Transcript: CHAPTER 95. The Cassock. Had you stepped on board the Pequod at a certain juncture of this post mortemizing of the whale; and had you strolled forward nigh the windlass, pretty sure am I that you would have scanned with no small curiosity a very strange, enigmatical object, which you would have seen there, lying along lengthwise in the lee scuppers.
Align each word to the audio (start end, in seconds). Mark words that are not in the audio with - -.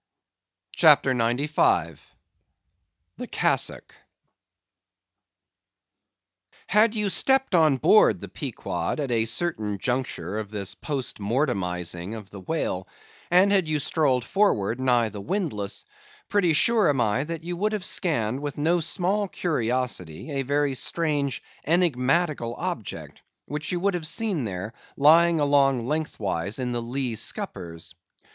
CHAPTER 0.71 1.13
95. 1.13 2.01
The 3.17 3.27
Cassock. 3.27 3.93
Had 6.65 6.95
you 6.95 7.07
stepped 7.07 7.53
on 7.53 7.77
board 7.77 8.19
the 8.19 8.27
Pequod 8.27 8.99
at 8.99 9.11
a 9.11 9.25
certain 9.25 9.77
juncture 9.77 10.39
of 10.39 10.49
this 10.49 10.73
post 10.73 11.19
mortemizing 11.19 12.15
of 12.17 12.31
the 12.31 12.39
whale; 12.39 12.87
and 13.29 13.51
had 13.51 13.67
you 13.67 13.77
strolled 13.77 14.25
forward 14.25 14.79
nigh 14.79 15.09
the 15.09 15.21
windlass, 15.21 15.85
pretty 16.29 16.53
sure 16.53 16.89
am 16.89 16.99
I 16.99 17.23
that 17.25 17.43
you 17.43 17.55
would 17.57 17.73
have 17.73 17.85
scanned 17.85 18.39
with 18.39 18.57
no 18.57 18.79
small 18.79 19.27
curiosity 19.27 20.31
a 20.31 20.41
very 20.41 20.73
strange, 20.73 21.43
enigmatical 21.67 22.55
object, 22.55 23.21
which 23.45 23.71
you 23.71 23.79
would 23.79 23.93
have 23.93 24.07
seen 24.07 24.45
there, 24.45 24.73
lying 24.97 25.39
along 25.39 25.85
lengthwise 25.85 26.57
in 26.57 26.71
the 26.71 26.81
lee 26.81 27.13
scuppers. 27.13 27.93